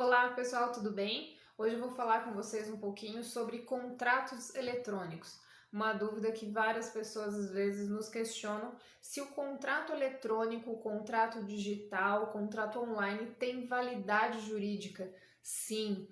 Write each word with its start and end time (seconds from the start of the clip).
Olá 0.00 0.28
pessoal, 0.28 0.70
tudo 0.70 0.92
bem? 0.92 1.36
Hoje 1.58 1.74
eu 1.74 1.80
vou 1.80 1.90
falar 1.90 2.22
com 2.22 2.32
vocês 2.32 2.70
um 2.70 2.78
pouquinho 2.78 3.24
sobre 3.24 3.62
contratos 3.62 4.54
eletrônicos. 4.54 5.40
Uma 5.72 5.92
dúvida 5.92 6.30
que 6.30 6.46
várias 6.46 6.88
pessoas 6.90 7.34
às 7.34 7.50
vezes 7.50 7.88
nos 7.88 8.08
questionam 8.08 8.76
se 9.00 9.20
o 9.20 9.26
contrato 9.32 9.92
eletrônico, 9.92 10.70
o 10.70 10.78
contrato 10.78 11.42
digital, 11.42 12.22
o 12.22 12.26
contrato 12.28 12.78
online 12.78 13.34
tem 13.40 13.66
validade 13.66 14.38
jurídica. 14.42 15.12
Sim, 15.42 16.08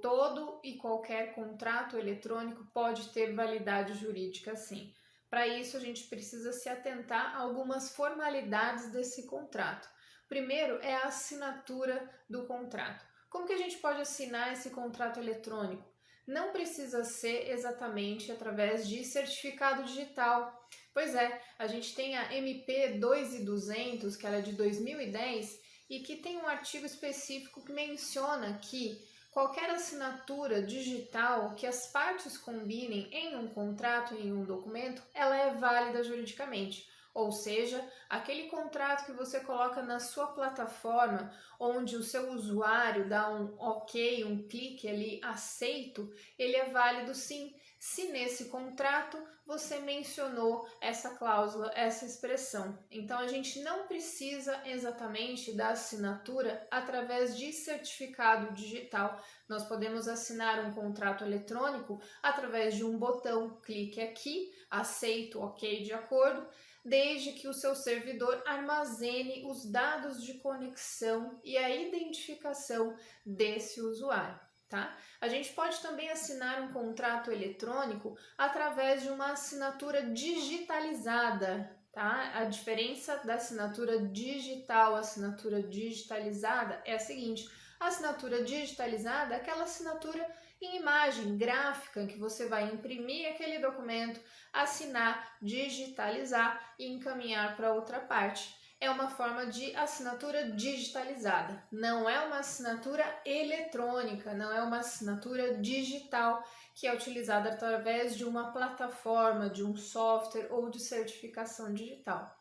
todo 0.00 0.58
e 0.64 0.78
qualquer 0.78 1.34
contrato 1.34 1.98
eletrônico 1.98 2.64
pode 2.72 3.10
ter 3.10 3.34
validade 3.34 3.92
jurídica, 3.92 4.56
sim. 4.56 4.94
Para 5.28 5.46
isso, 5.46 5.76
a 5.76 5.80
gente 5.80 6.04
precisa 6.04 6.54
se 6.54 6.70
atentar 6.70 7.36
a 7.36 7.40
algumas 7.40 7.94
formalidades 7.94 8.90
desse 8.90 9.26
contrato. 9.26 9.86
Primeiro 10.26 10.78
é 10.80 10.94
a 10.94 11.08
assinatura 11.08 12.08
do 12.26 12.46
contrato. 12.46 13.09
Como 13.30 13.46
que 13.46 13.52
a 13.52 13.58
gente 13.58 13.78
pode 13.78 14.00
assinar 14.00 14.52
esse 14.52 14.70
contrato 14.70 15.20
eletrônico? 15.20 15.88
Não 16.26 16.50
precisa 16.50 17.04
ser 17.04 17.48
exatamente 17.50 18.30
através 18.30 18.88
de 18.88 19.04
certificado 19.04 19.84
digital. 19.84 20.52
Pois 20.92 21.14
é, 21.14 21.40
a 21.56 21.68
gente 21.68 21.94
tem 21.94 22.16
a 22.16 22.34
MP 22.34 22.98
2200, 22.98 24.16
que 24.16 24.26
ela 24.26 24.38
é 24.38 24.40
de 24.40 24.52
2010, 24.52 25.60
e 25.88 26.00
que 26.00 26.16
tem 26.16 26.38
um 26.38 26.46
artigo 26.46 26.84
específico 26.84 27.64
que 27.64 27.72
menciona 27.72 28.58
que 28.58 29.00
qualquer 29.30 29.70
assinatura 29.70 30.60
digital 30.60 31.54
que 31.54 31.66
as 31.66 31.86
partes 31.86 32.36
combinem 32.36 33.08
em 33.12 33.36
um 33.36 33.46
contrato, 33.48 34.14
em 34.14 34.32
um 34.32 34.44
documento, 34.44 35.02
ela 35.14 35.36
é 35.36 35.54
válida 35.54 36.02
juridicamente. 36.02 36.84
Ou 37.12 37.32
seja, 37.32 37.84
aquele 38.08 38.48
contrato 38.48 39.04
que 39.04 39.12
você 39.12 39.40
coloca 39.40 39.82
na 39.82 39.98
sua 39.98 40.28
plataforma, 40.28 41.32
onde 41.58 41.96
o 41.96 42.02
seu 42.02 42.32
usuário 42.32 43.08
dá 43.08 43.28
um 43.30 43.54
OK, 43.58 44.24
um 44.24 44.46
clique 44.46 44.88
ali, 44.88 45.20
aceito, 45.22 46.12
ele 46.38 46.56
é 46.56 46.70
válido 46.70 47.14
sim, 47.14 47.54
se 47.78 48.12
nesse 48.12 48.44
contrato 48.50 49.18
você 49.46 49.80
mencionou 49.80 50.68
essa 50.80 51.16
cláusula, 51.16 51.72
essa 51.74 52.04
expressão. 52.04 52.78
Então 52.90 53.18
a 53.18 53.26
gente 53.26 53.60
não 53.62 53.88
precisa 53.88 54.62
exatamente 54.66 55.52
da 55.56 55.70
assinatura 55.70 56.64
através 56.70 57.36
de 57.36 57.52
certificado 57.52 58.52
digital. 58.52 59.20
Nós 59.48 59.64
podemos 59.64 60.06
assinar 60.06 60.64
um 60.64 60.72
contrato 60.72 61.24
eletrônico 61.24 62.00
através 62.22 62.76
de 62.76 62.84
um 62.84 62.96
botão, 62.96 63.58
clique 63.62 64.00
aqui, 64.00 64.54
aceito, 64.70 65.42
OK, 65.42 65.82
de 65.82 65.92
acordo 65.92 66.46
desde 66.84 67.32
que 67.32 67.48
o 67.48 67.54
seu 67.54 67.74
servidor 67.74 68.42
armazene 68.46 69.44
os 69.46 69.70
dados 69.70 70.22
de 70.22 70.34
conexão 70.34 71.40
e 71.44 71.56
a 71.56 71.68
identificação 71.70 72.96
desse 73.24 73.80
usuário. 73.80 74.40
Tá? 74.68 74.96
A 75.20 75.26
gente 75.26 75.52
pode 75.52 75.80
também 75.80 76.08
assinar 76.10 76.62
um 76.62 76.72
contrato 76.72 77.32
eletrônico 77.32 78.16
através 78.38 79.02
de 79.02 79.08
uma 79.08 79.32
assinatura 79.32 80.10
digitalizada. 80.10 81.76
Tá? 81.92 82.30
A 82.36 82.44
diferença 82.44 83.16
da 83.24 83.34
assinatura 83.34 84.06
digital 84.06 84.94
à 84.94 85.00
assinatura 85.00 85.60
digitalizada 85.60 86.80
é 86.86 86.94
a 86.94 87.00
seguinte: 87.00 87.50
a 87.80 87.86
assinatura 87.86 88.44
digitalizada 88.44 89.34
é 89.34 89.38
aquela 89.38 89.64
assinatura 89.64 90.24
em 90.60 90.76
imagem 90.76 91.38
gráfica 91.38 92.06
que 92.06 92.18
você 92.18 92.46
vai 92.46 92.64
imprimir 92.64 93.30
aquele 93.30 93.58
documento, 93.58 94.20
assinar, 94.52 95.38
digitalizar 95.40 96.74
e 96.78 96.86
encaminhar 96.86 97.56
para 97.56 97.72
outra 97.72 97.98
parte. 97.98 98.54
É 98.78 98.90
uma 98.90 99.08
forma 99.08 99.46
de 99.46 99.74
assinatura 99.74 100.52
digitalizada, 100.52 101.62
não 101.70 102.08
é 102.08 102.20
uma 102.20 102.38
assinatura 102.38 103.04
eletrônica, 103.26 104.32
não 104.34 104.52
é 104.52 104.62
uma 104.62 104.78
assinatura 104.78 105.54
digital 105.58 106.42
que 106.74 106.86
é 106.86 106.94
utilizada 106.94 107.50
através 107.50 108.16
de 108.16 108.24
uma 108.24 108.52
plataforma, 108.52 109.50
de 109.50 109.62
um 109.62 109.76
software 109.76 110.48
ou 110.50 110.70
de 110.70 110.80
certificação 110.80 111.74
digital. 111.74 112.39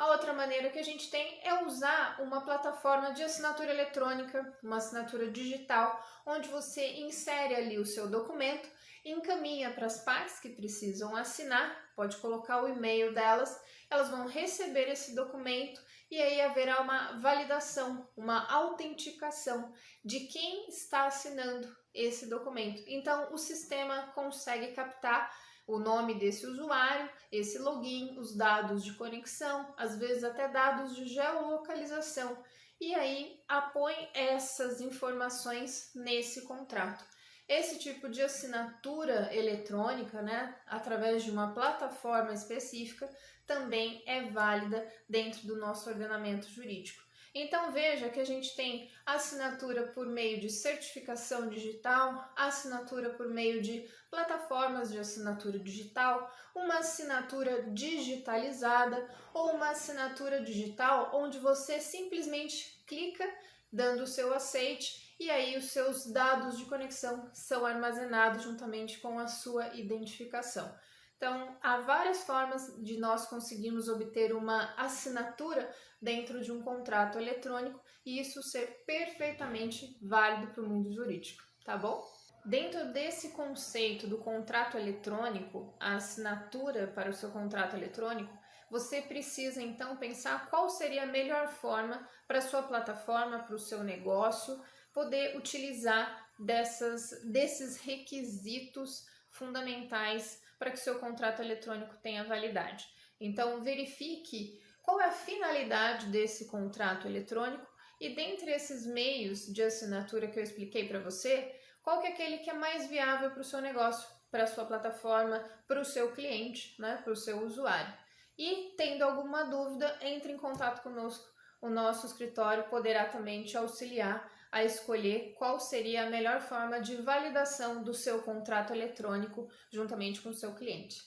A 0.00 0.06
outra 0.12 0.32
maneira 0.32 0.70
que 0.70 0.78
a 0.78 0.82
gente 0.82 1.10
tem 1.10 1.40
é 1.42 1.62
usar 1.62 2.22
uma 2.22 2.40
plataforma 2.40 3.12
de 3.12 3.22
assinatura 3.22 3.70
eletrônica, 3.70 4.58
uma 4.62 4.78
assinatura 4.78 5.30
digital, 5.30 6.02
onde 6.24 6.48
você 6.48 7.00
insere 7.00 7.54
ali 7.54 7.78
o 7.78 7.84
seu 7.84 8.08
documento, 8.08 8.66
encaminha 9.04 9.70
para 9.70 9.84
as 9.84 10.02
partes 10.02 10.40
que 10.40 10.48
precisam 10.48 11.14
assinar, 11.14 11.92
pode 11.94 12.16
colocar 12.16 12.62
o 12.62 12.68
e-mail 12.68 13.12
delas, 13.12 13.60
elas 13.90 14.08
vão 14.08 14.26
receber 14.26 14.88
esse 14.88 15.14
documento 15.14 15.78
e 16.10 16.16
aí 16.18 16.40
haverá 16.40 16.80
uma 16.80 17.18
validação, 17.18 18.08
uma 18.16 18.50
autenticação 18.50 19.70
de 20.02 20.20
quem 20.20 20.66
está 20.70 21.08
assinando 21.08 21.76
esse 21.92 22.26
documento. 22.26 22.82
Então 22.86 23.34
o 23.34 23.36
sistema 23.36 24.10
consegue 24.14 24.72
captar 24.72 25.30
o 25.74 25.78
nome 25.78 26.14
desse 26.14 26.46
usuário, 26.46 27.08
esse 27.30 27.58
login, 27.58 28.18
os 28.18 28.36
dados 28.36 28.84
de 28.84 28.94
conexão, 28.94 29.72
às 29.76 29.96
vezes 29.96 30.24
até 30.24 30.48
dados 30.48 30.94
de 30.94 31.06
geolocalização, 31.06 32.36
e 32.80 32.94
aí 32.94 33.40
apõe 33.46 33.94
essas 34.14 34.80
informações 34.80 35.90
nesse 35.94 36.42
contrato. 36.46 37.04
Esse 37.48 37.78
tipo 37.78 38.08
de 38.08 38.22
assinatura 38.22 39.34
eletrônica, 39.34 40.22
né, 40.22 40.56
através 40.66 41.24
de 41.24 41.30
uma 41.30 41.52
plataforma 41.52 42.32
específica, 42.32 43.10
também 43.46 44.02
é 44.06 44.22
válida 44.30 44.88
dentro 45.08 45.46
do 45.46 45.56
nosso 45.56 45.90
ordenamento 45.90 46.48
jurídico. 46.48 47.02
Então 47.32 47.70
veja 47.70 48.08
que 48.08 48.18
a 48.18 48.24
gente 48.24 48.56
tem 48.56 48.90
assinatura 49.06 49.86
por 49.88 50.06
meio 50.06 50.40
de 50.40 50.50
certificação 50.50 51.48
digital, 51.48 52.32
assinatura 52.36 53.10
por 53.10 53.28
meio 53.28 53.62
de 53.62 53.88
plataformas 54.10 54.90
de 54.90 54.98
assinatura 54.98 55.58
digital, 55.58 56.28
uma 56.54 56.78
assinatura 56.78 57.70
digitalizada 57.70 59.08
ou 59.32 59.52
uma 59.52 59.70
assinatura 59.70 60.42
digital 60.42 61.12
onde 61.14 61.38
você 61.38 61.78
simplesmente 61.78 62.82
clica 62.84 63.24
dando 63.72 64.02
o 64.02 64.08
seu 64.08 64.34
aceite 64.34 65.14
e 65.20 65.30
aí 65.30 65.56
os 65.56 65.66
seus 65.66 66.06
dados 66.06 66.58
de 66.58 66.64
conexão 66.64 67.30
são 67.32 67.64
armazenados 67.64 68.42
juntamente 68.42 68.98
com 68.98 69.18
a 69.20 69.28
sua 69.28 69.68
identificação. 69.76 70.74
Então, 71.20 71.54
há 71.60 71.76
várias 71.80 72.24
formas 72.24 72.74
de 72.82 72.98
nós 72.98 73.26
conseguirmos 73.26 73.90
obter 73.90 74.34
uma 74.34 74.72
assinatura 74.74 75.70
dentro 76.00 76.40
de 76.40 76.50
um 76.50 76.62
contrato 76.62 77.18
eletrônico 77.18 77.78
e 78.06 78.18
isso 78.18 78.42
ser 78.42 78.84
perfeitamente 78.86 79.98
válido 80.00 80.50
para 80.54 80.62
o 80.62 80.66
mundo 80.66 80.90
jurídico, 80.90 81.42
tá 81.62 81.76
bom? 81.76 82.02
Dentro 82.42 82.90
desse 82.94 83.32
conceito 83.32 84.06
do 84.06 84.16
contrato 84.16 84.78
eletrônico, 84.78 85.76
a 85.78 85.96
assinatura 85.96 86.86
para 86.86 87.10
o 87.10 87.14
seu 87.14 87.30
contrato 87.30 87.76
eletrônico, 87.76 88.32
você 88.70 89.02
precisa 89.02 89.60
então 89.60 89.98
pensar 89.98 90.48
qual 90.48 90.70
seria 90.70 91.02
a 91.02 91.06
melhor 91.06 91.48
forma 91.48 92.08
para 92.26 92.38
a 92.38 92.42
sua 92.42 92.62
plataforma, 92.62 93.40
para 93.40 93.56
o 93.56 93.58
seu 93.58 93.84
negócio, 93.84 94.58
poder 94.90 95.36
utilizar 95.36 96.30
dessas, 96.38 97.10
desses 97.30 97.76
requisitos 97.76 99.04
fundamentais 99.40 100.40
para 100.58 100.70
que 100.70 100.76
seu 100.76 101.00
contrato 101.00 101.42
eletrônico 101.42 101.96
tenha 101.96 102.22
validade. 102.22 102.86
Então, 103.18 103.62
verifique 103.62 104.62
qual 104.82 105.00
é 105.00 105.06
a 105.06 105.12
finalidade 105.12 106.06
desse 106.06 106.46
contrato 106.46 107.08
eletrônico 107.08 107.66
e 107.98 108.14
dentre 108.14 108.52
esses 108.52 108.86
meios 108.86 109.46
de 109.52 109.62
assinatura 109.62 110.28
que 110.28 110.38
eu 110.38 110.42
expliquei 110.42 110.86
para 110.86 111.00
você, 111.00 111.58
qual 111.82 112.00
que 112.00 112.06
é 112.06 112.10
aquele 112.10 112.38
que 112.38 112.50
é 112.50 112.54
mais 112.54 112.88
viável 112.88 113.30
para 113.30 113.40
o 113.40 113.44
seu 113.44 113.60
negócio, 113.60 114.06
para 114.30 114.44
a 114.44 114.46
sua 114.46 114.64
plataforma, 114.64 115.42
para 115.66 115.80
o 115.80 115.84
seu 115.84 116.12
cliente, 116.12 116.80
né, 116.80 117.00
para 117.02 117.12
o 117.12 117.16
seu 117.16 117.42
usuário. 117.42 117.92
E 118.38 118.74
tendo 118.76 119.02
alguma 119.02 119.44
dúvida, 119.44 119.98
entre 120.02 120.32
em 120.32 120.36
contato 120.36 120.82
conosco. 120.82 121.28
O 121.60 121.68
nosso 121.68 122.06
escritório 122.06 122.68
poderá 122.70 123.06
também 123.06 123.44
te 123.44 123.56
auxiliar 123.56 124.30
a 124.52 124.64
escolher 124.64 125.34
qual 125.38 125.60
seria 125.60 126.06
a 126.06 126.10
melhor 126.10 126.40
forma 126.40 126.80
de 126.80 126.96
validação 126.96 127.82
do 127.82 127.94
seu 127.94 128.22
contrato 128.22 128.72
eletrônico 128.72 129.48
juntamente 129.70 130.20
com 130.20 130.30
o 130.30 130.34
seu 130.34 130.54
cliente. 130.54 131.02